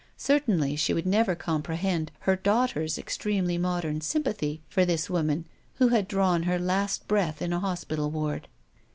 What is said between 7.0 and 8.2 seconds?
breath in a hospital